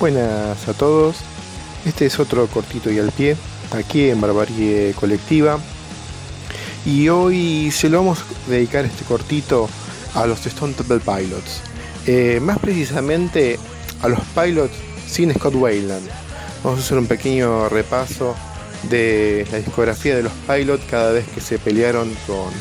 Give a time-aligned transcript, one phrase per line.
[0.00, 1.16] Buenas a todos.
[1.84, 3.36] Este es otro cortito y al pie,
[3.72, 5.58] aquí en Barbarie Colectiva.
[6.86, 9.68] Y hoy se lo vamos a dedicar este cortito
[10.14, 11.62] a los Stone Temple Pilots.
[12.06, 13.58] Eh, más precisamente
[14.00, 14.74] a los pilots
[15.08, 16.08] sin Scott Wayland.
[16.62, 18.36] Vamos a hacer un pequeño repaso
[18.84, 22.52] de la discografía de los pilots cada vez que se pelearon con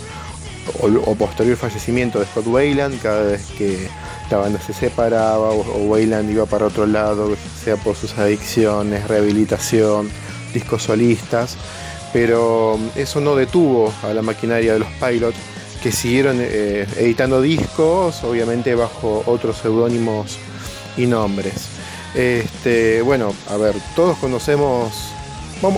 [0.82, 3.90] o, posterior fallecimiento de Scott Wayland, cada vez que
[4.30, 10.10] la banda se separaba o, Wayland iba para otro lado, sea por sus adicciones, rehabilitación,
[10.54, 11.58] discos solistas,
[12.14, 15.38] pero eso no detuvo a la maquinaria de los pilots
[15.82, 20.38] que siguieron eh, editando discos, obviamente bajo otros seudónimos
[20.98, 21.70] y nombres.
[22.16, 24.92] Este, bueno, a ver, todos conocemos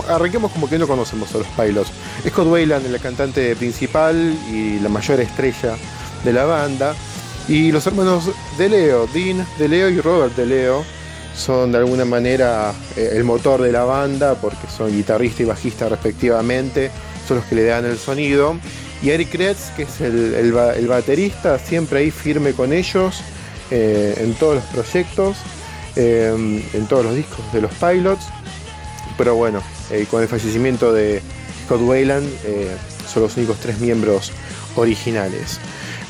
[0.08, 1.90] arranquemos como que no conocemos a los pilots.
[2.28, 5.76] Scott Wayland la cantante principal y la mayor estrella
[6.24, 6.94] de la banda.
[7.50, 10.84] Y los hermanos de Leo, Dean de Leo y Robert de Leo,
[11.36, 15.88] son de alguna manera eh, el motor de la banda porque son guitarrista y bajista
[15.88, 16.92] respectivamente,
[17.26, 18.56] son los que le dan el sonido.
[19.02, 20.52] Y Eric Kretz, que es el,
[20.86, 23.20] baterista, siempre ahí firme con ellos
[23.72, 25.36] eh, en todos los proyectos,
[25.96, 26.32] eh,
[26.72, 28.26] en todos los discos de los pilots
[29.18, 29.60] pero bueno,
[30.10, 31.20] con el fallecimiento de
[31.66, 32.26] Scott Wayland
[33.12, 34.32] son los únicos tres miembros
[34.76, 35.60] originales.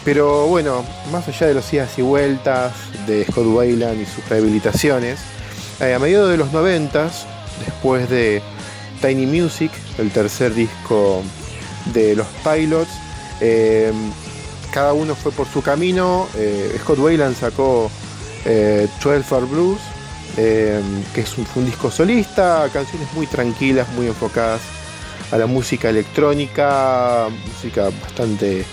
[0.05, 2.73] Pero bueno, más allá de los idas y vueltas
[3.07, 5.21] de Scott Wayland y sus rehabilitaciones,
[5.81, 7.11] eh, a mediados de los 90,
[7.65, 8.43] después de
[9.03, 11.23] Tiny Music, el tercer disco
[11.93, 12.91] de los Pilots,
[14.73, 16.29] cada uno fue por su camino.
[16.81, 17.91] Scott Wayland sacó
[18.45, 19.81] 12 for Blues,
[20.37, 20.81] eh,
[21.15, 24.61] que es un, disco solista, canciones muy tranquilas, muy enfocadas
[25.33, 28.65] a la música electrónica, música bastante...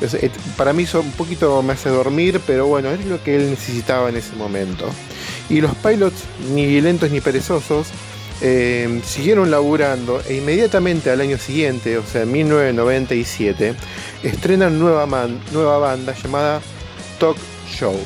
[0.00, 3.50] Eh, para mí eso un poquito me hace dormir, pero bueno, es lo que él
[3.50, 4.86] necesitaba en ese momento.
[5.48, 7.88] Y los pilots, ni lentos ni perezosos,
[8.42, 13.74] eh, siguieron laburando e inmediatamente al año siguiente, o sea, en 1997,
[14.22, 15.06] estrenan nueva,
[15.52, 16.60] nueva banda llamada
[17.18, 17.98] Talk Show.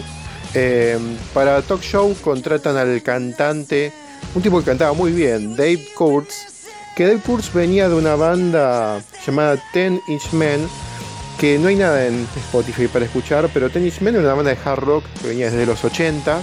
[0.55, 3.93] Em, para Talk Show contratan al cantante,
[4.35, 6.47] un tipo que cantaba muy bien, Dave Kurtz,
[6.95, 10.69] que Dave Kurtz venía de una banda llamada Ten Inch Men,
[11.41, 14.55] que no hay nada en Spotify para escuchar, pero Ten Inch Men es una banda
[14.55, 16.39] de hard rock que venía desde los 80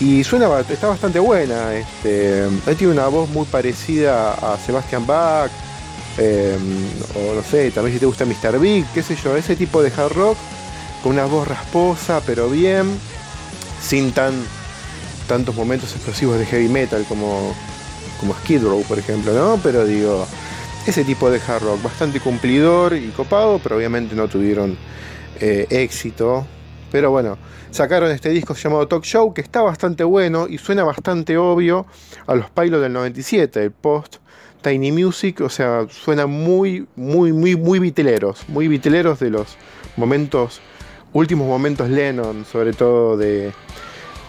[0.00, 1.74] y suena, está bastante buena.
[1.74, 2.48] Este,
[2.78, 5.50] tiene una voz muy parecida a Sebastian Bach,
[6.16, 6.58] em,
[7.14, 8.58] o no sé, también si te gusta Mr.
[8.58, 10.38] Big, qué sé yo, ese tipo de hard rock
[11.02, 12.98] con una voz rasposa, pero bien,
[13.86, 14.32] sin tan
[15.28, 17.54] tantos momentos explosivos de heavy metal como,
[18.18, 19.60] como Skid Row, por ejemplo, ¿no?
[19.62, 20.26] Pero digo,
[20.86, 24.76] ese tipo de hard rock, bastante cumplidor y copado, pero obviamente no tuvieron
[25.40, 26.46] eh, éxito.
[26.90, 27.38] Pero bueno,
[27.70, 31.86] sacaron este disco llamado Talk Show, que está bastante bueno y suena bastante obvio
[32.26, 34.16] a los pilots del 97, el post
[34.62, 39.56] Tiny Music, o sea, suena muy, muy, muy, muy viteleros, muy viteleros de los
[39.96, 40.60] momentos
[41.12, 43.52] últimos momentos Lennon, sobre todo de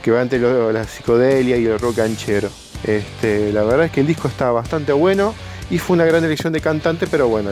[0.01, 2.49] que va entre la psicodelia y el rock anchero.
[2.83, 5.33] Este, la verdad es que el disco está bastante bueno
[5.69, 7.51] y fue una gran elección de cantante, pero bueno,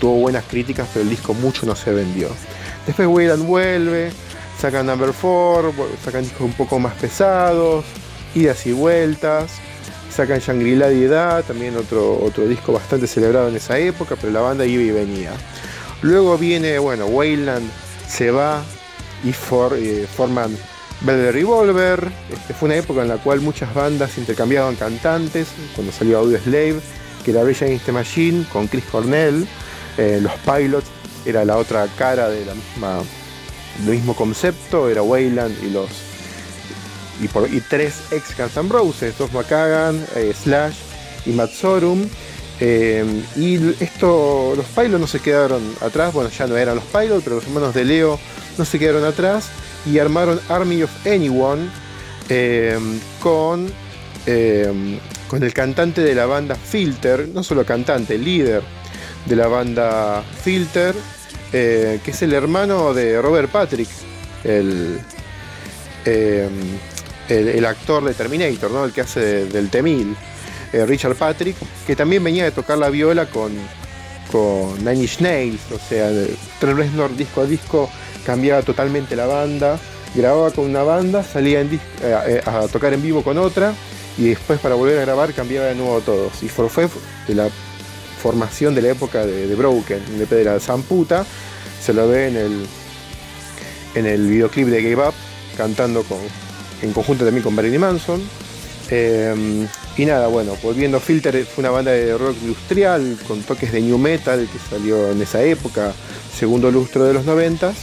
[0.00, 2.28] tuvo buenas críticas, pero el disco mucho no se vendió.
[2.86, 4.10] Después Wayland vuelve,
[4.58, 5.72] sacan Number 4,
[6.04, 7.84] sacan discos un poco más pesados,
[8.34, 9.52] idas y vueltas,
[10.10, 14.66] sacan Shangri-La Edad, también otro, otro disco bastante celebrado en esa época, pero la banda
[14.66, 15.32] iba y venía.
[16.02, 17.70] Luego viene, bueno, Wayland
[18.08, 18.62] se va
[19.24, 20.56] y eh, forman
[21.04, 22.12] Velvet Revolver.
[22.32, 26.80] Este, fue una época en la cual muchas bandas intercambiaban cantantes, cuando salió Audio Slave,
[27.24, 29.46] que era Rage Against the Machine con Chris Cornell,
[29.98, 30.88] eh, los Pilots
[31.24, 32.48] era la otra cara del
[33.86, 35.88] mismo concepto, era Wayland y los
[37.20, 40.76] y, tres ex Guns N' Roses, Dos McCagan, eh, Slash
[41.26, 42.08] y Matt Sorum.
[42.58, 43.04] Eh,
[43.36, 47.36] y esto, los Pilots no se quedaron atrás, bueno, ya no eran los Pilots, pero
[47.36, 48.18] los hermanos de Leo
[48.58, 49.50] no se quedaron atrás
[49.86, 51.68] y armaron Army of Anyone
[52.28, 52.78] eh,
[53.20, 53.70] con,
[54.26, 54.98] eh,
[55.28, 58.62] con el cantante de la banda Filter, no solo cantante, líder
[59.26, 60.94] de la banda Filter,
[61.50, 63.88] que es el hermano de Robert Patrick,
[64.42, 64.98] el,
[67.28, 68.84] el, actor de Terminator, ¿no?
[68.84, 70.16] el que hace del T-1000.
[70.72, 71.56] Eh, Richard Patrick,
[71.86, 73.52] que también venía de tocar la viola con,
[74.32, 76.10] con Nine Inch Nails, o sea,
[76.58, 77.90] Trent Reznor disco a disco
[78.24, 79.78] cambiaba totalmente la banda,
[80.14, 83.74] grababa con una banda, salía en eh, eh, a tocar en vivo con otra
[84.16, 86.42] y después para volver a grabar cambiaba de nuevo todos.
[86.42, 86.88] Y fue
[87.28, 87.48] de la
[88.22, 91.26] formación de la época de, Broken, de Pedra Zamputa,
[91.80, 92.66] se lo ve en el,
[93.94, 95.14] en el videoclip de Gave Up
[95.56, 96.18] cantando con
[96.80, 98.22] en conjunto también con Marilyn Manson.
[98.90, 99.66] Eh,
[99.96, 103.98] y nada, bueno, volviendo Filter fue una banda de rock industrial con toques de new
[103.98, 105.92] metal que salió en esa época,
[106.34, 107.76] segundo lustro de los noventas.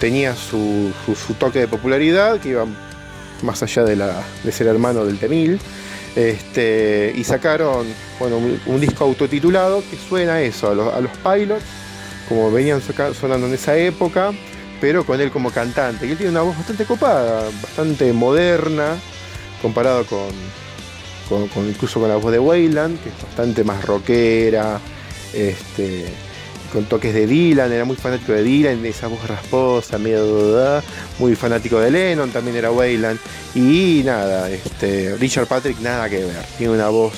[0.00, 0.90] Tenía su,
[1.38, 2.66] toque de popularidad que iba
[3.42, 5.60] más allá de, la, de ser hermano del Temil.
[6.16, 7.86] Este, y sacaron
[8.18, 11.64] bueno, un, disco autotitulado que suena eso, a los, a los pilots,
[12.28, 14.32] como venían sonando en esa época,
[14.80, 16.06] pero con él como cantante.
[16.06, 18.96] Y él tiene una voz bastante copada, bastante moderna,
[19.60, 20.30] comparado con,
[21.28, 24.80] con, incluso con la voz de Wayland, que es bastante más rockera,
[25.32, 26.06] este,
[26.72, 30.82] con toques de Dylan, era muy fanático de Dylan, esa voz rasposa, medio
[31.18, 33.18] muy fanático de Lennon, también era Wayland.
[33.54, 37.14] Y nada, este, Richard Patrick nada que ver, tiene una voz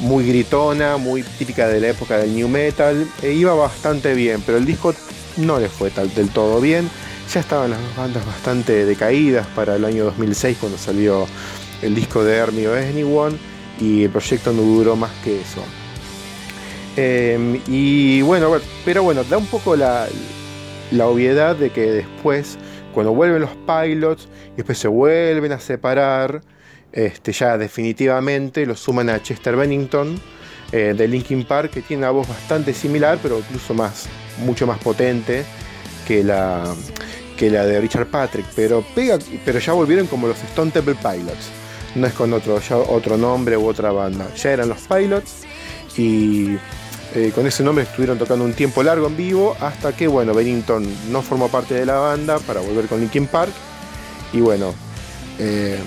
[0.00, 4.58] muy gritona, muy típica de la época del new metal, e iba bastante bien, pero
[4.58, 4.94] el disco
[5.36, 6.88] no le fue tal, del todo bien.
[7.32, 11.26] Ya estaban las bandas bastante decaídas para el año 2006 cuando salió
[11.82, 13.36] el disco de Ernie Anyone
[13.80, 15.62] y el proyecto no duró más que eso.
[16.96, 20.08] Em, y bueno, pero bueno, da un poco la,
[21.00, 22.58] obviedad de que después,
[22.94, 26.40] cuando vuelven los pilots y después se vuelven a separar,
[26.92, 30.18] este, ya definitivamente los suman a Chester Bennington
[30.72, 34.06] eh, de Linkin Park, que tiene una voz bastante similar, pero incluso más,
[34.38, 35.44] mucho más potente
[36.08, 36.74] que la,
[37.36, 38.46] que la de Richard Patrick.
[38.56, 41.50] Pero, pega, pero ya volvieron como los Stone Temple Pilots
[41.96, 44.28] no es con otro, otro nombre u otra banda.
[44.34, 45.42] Ya eran los Pilots
[45.96, 46.56] y
[47.14, 50.86] eh, con ese nombre estuvieron tocando un tiempo largo en vivo hasta que, bueno, Bennington
[51.10, 53.52] no formó parte de la banda para volver con Linkin Park.
[54.32, 54.74] Y bueno,
[55.38, 55.78] eh,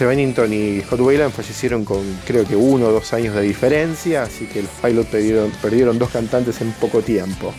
[0.00, 4.46] Bennington y Scott Wayland fallecieron con creo que uno o dos años de diferencia, así
[4.46, 7.54] que los Pilots perdieron, perdieron dos cantantes en poco tiempo.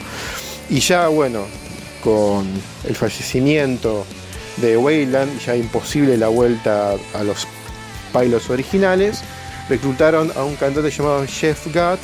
[0.70, 1.46] Y ya, bueno,
[2.04, 2.46] con
[2.88, 4.06] el fallecimiento
[4.58, 7.48] de Wayland, ya imposible la vuelta a los
[8.14, 9.22] pilots originales,
[9.70, 12.00] reclutaron a un cantante llamado Jeff Gutt,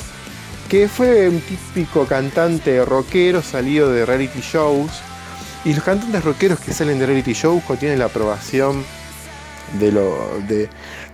[0.68, 4.90] que fue un típico cantante rockero salido de reality shows.
[5.64, 8.84] Y los cantantes rockeros que salen de reality shows tienen la aprobación
[9.78, 10.68] de, lo, de,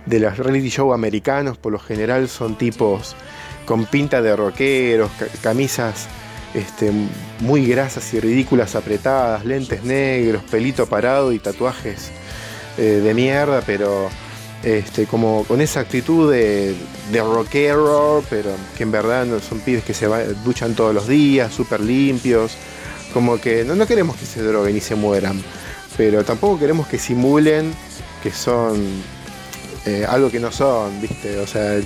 [0.05, 3.15] de los reality shows americanos, por lo general son tipos
[3.65, 5.11] con pinta de rockeros,
[5.43, 6.07] camisas
[6.53, 6.91] este,
[7.39, 12.11] muy grasas y ridículas apretadas, lentes negros, pelito parado y tatuajes
[12.77, 14.09] eh, de mierda, pero
[14.63, 16.75] este, como con esa actitud de,
[17.13, 20.07] rockero, pero que en verdad son pibes que se
[20.43, 22.53] duchan todos los días, súper limpios,
[23.13, 25.41] como que no, no queremos que se droguen y se mueran,
[25.97, 27.73] pero tampoco queremos que simulen
[28.21, 28.81] que son
[29.85, 31.39] eh, algo que no son, ¿viste?
[31.39, 31.79] O sea,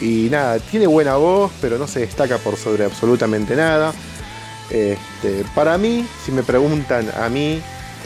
[0.00, 3.92] y nada, tiene buena voz, pero no se destaca por sobre absolutamente nada.
[4.70, 7.60] Este, para mí, si me preguntan a mí,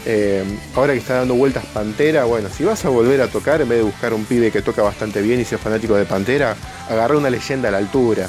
[0.07, 0.45] eh,
[0.75, 3.79] ahora que está dando vueltas Pantera, bueno, si vas a volver a tocar, en vez
[3.79, 6.57] de buscar un pibe que toca bastante bien y sea fanático de Pantera,
[6.89, 8.29] agarra una leyenda a la altura.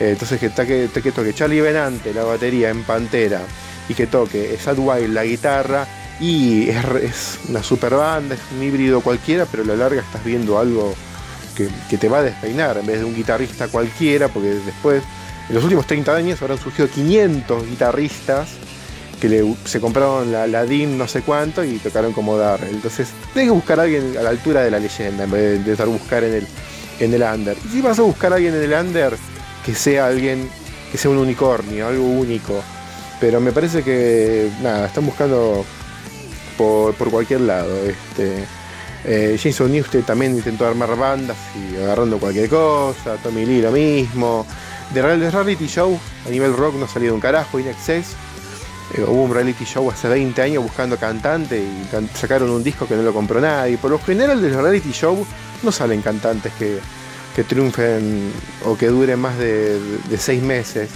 [0.00, 3.42] Eh, entonces que, que, que toque Charlie Benante la batería en Pantera
[3.88, 5.86] y que toque Sad Wild la guitarra
[6.20, 10.24] y es, es, una super banda, es un híbrido cualquiera, pero a la larga estás
[10.24, 10.94] viendo algo
[11.88, 15.02] que, te va a despeinar en vez de un guitarrista cualquiera, porque después,
[15.48, 18.48] en los últimos 30 años, habrán surgido 500 guitarristas
[19.20, 22.60] que se compraron la, la, no sé cuánto y tocaron como dar.
[22.70, 25.72] Entonces, tienes que buscar a alguien a la altura de la leyenda en vez de,
[25.72, 26.46] estar buscar en el,
[27.00, 27.56] en el under.
[27.64, 29.16] Y si vas a buscar a alguien en el under,
[29.66, 30.48] que sea alguien,
[30.92, 32.62] que sea un unicornio, algo único.
[33.20, 35.64] Pero me parece que, nada, están buscando
[36.56, 37.74] por, por cualquier lado.
[37.84, 38.44] Este,
[39.04, 43.16] eh, Jason Newsted también intentó armar bandas y agarrando cualquier cosa.
[43.22, 44.46] Tommy Lee lo mismo.
[44.92, 47.58] De reality show a nivel rock no ha salido un carajo.
[47.58, 48.14] In Excess
[48.94, 52.96] eh, hubo un reality show hace 20 años buscando cantante y sacaron un disco que
[52.96, 53.76] no lo compró nadie.
[53.78, 55.26] Por lo general de los reality show
[55.62, 56.80] no salen cantantes que,
[57.44, 58.32] triunfen
[58.64, 59.78] o que duren más de,
[60.16, 60.90] 6 meses.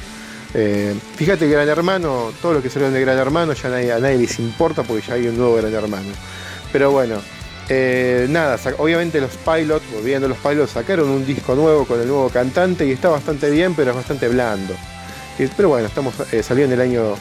[0.55, 4.39] Eh, fíjate Gran Hermano, todo lo que salió de Gran Hermano ya a nadie les
[4.39, 6.11] importa porque ya hay un nuevo Gran Hermano.
[6.73, 7.21] Pero bueno,
[7.69, 12.29] eh, nada, obviamente los pilots, volviendo los pilots, sacaron un disco nuevo con el nuevo
[12.29, 14.75] cantante y está bastante bien, pero es bastante blando.
[15.57, 17.15] pero bueno, estamos eh, saliendo en el año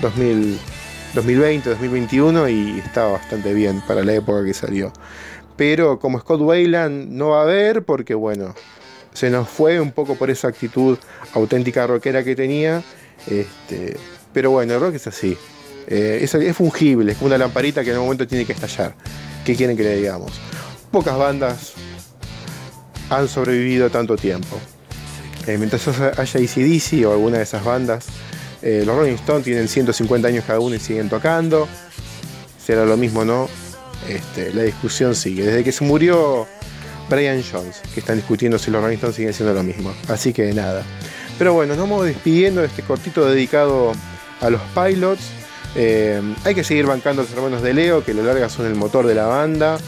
[0.00, 4.92] 2020, 2021 y está bastante bien para la época que salió.
[5.56, 8.54] Pero como Scott Wayland no va a haber porque bueno,
[9.14, 10.98] se nos fue un poco por esa actitud
[11.32, 12.82] auténtica rockera que tenía.
[13.26, 13.96] Este,
[14.32, 15.38] pero bueno, el rock es así.
[15.86, 18.94] Eh, es, es fungible, es como una lamparita que en algún momento tiene que estallar.
[19.46, 20.32] ¿Qué quieren que le digamos?
[20.90, 21.72] Pocas bandas
[23.08, 24.58] han sobrevivido tanto tiempo.
[25.46, 28.06] Eh, mientras haya ACDC o alguna de esas bandas,
[28.60, 31.68] eh, los Rolling Stones tienen 150 años cada uno y siguen tocando.
[32.58, 33.48] Será lo mismo, ¿no?
[34.08, 35.44] este, la discusión sigue.
[35.44, 36.46] Desde que se murió
[37.08, 39.92] Brian Jones, que están discutiendo si los Rolling Stones siguen siendo lo mismo.
[40.08, 40.82] Así que nada.
[41.38, 43.92] Pero bueno, nos vamos despidiendo de este cortito dedicado
[44.40, 45.22] a los pilots.
[45.76, 48.74] Eh, hay que seguir bancando a los hermanos de Leo, que lo larga son el
[48.74, 49.78] motor de la banda.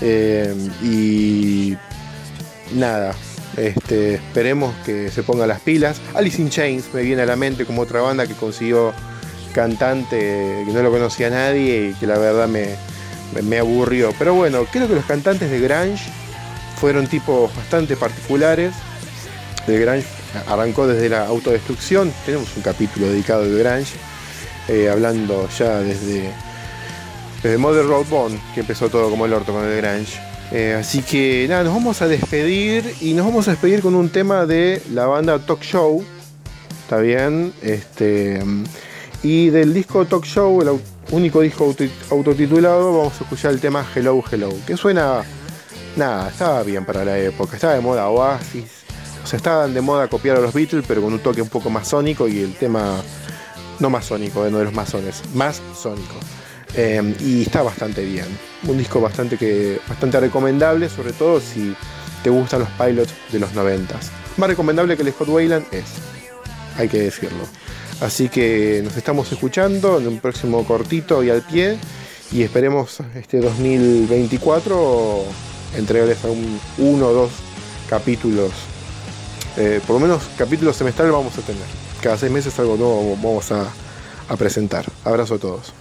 [0.00, 1.76] Eh, y
[2.74, 3.14] nada,
[3.56, 6.00] este, esperemos que se pongan las pilas.
[6.14, 8.92] Alice in Chains me viene a la mente como otra banda que consiguió
[9.54, 14.12] cantante que no lo conocía nadie y que la verdad me, aburrió.
[14.18, 16.04] Pero bueno, creo que los cantantes de Grange
[16.80, 18.74] fueron tipos bastante particulares.
[19.66, 20.06] De Grange
[20.48, 22.12] arrancó desde la autodestrucción.
[22.26, 23.94] Tenemos un capítulo dedicado al Grange,
[24.68, 26.30] eh, hablando ya desde,
[27.42, 30.20] desde Mother Road Bond, que empezó todo como el orto con el Grange.
[30.52, 34.08] Eh, así que nada, nos vamos a despedir y nos vamos a despedir con un
[34.10, 36.04] tema de la banda Talk Show.
[36.82, 37.52] ¿Está bien?
[37.62, 38.42] Este,
[39.22, 40.78] y del disco Talk Show, el
[41.10, 41.74] único disco
[42.10, 45.22] autotitulado, vamos a escuchar el tema Hello Hello, que suena,
[45.96, 48.84] nada, estaba bien para la época, estaba de moda Oasis,
[49.24, 51.70] o sea, estaban de moda copiar a los Beatles, pero con un toque un poco
[51.70, 53.02] más sónico y el tema,
[53.80, 56.14] no más sónico, no de los masones, más sónico.
[56.76, 58.26] Eh, y está bastante bien.
[58.66, 61.74] Un disco bastante, que, bastante recomendable, sobre todo si
[62.22, 63.94] te gustan los pilots de los 90.
[64.36, 65.84] Más recomendable que el Scott Wayland es,
[66.76, 67.44] hay que decirlo.
[68.00, 71.78] Así que nos estamos escuchando en un próximo cortito y al pie.
[72.32, 75.24] Y esperemos este 2024
[75.76, 77.30] entregarles un, uno o dos
[77.88, 78.50] capítulos.
[79.56, 81.83] Eh, por lo menos capítulos semestrales vamos a tener.
[82.04, 83.64] Cada seis meses algo nuevo vamos a,
[84.28, 84.84] a presentar.
[85.06, 85.72] Abrazo a todos.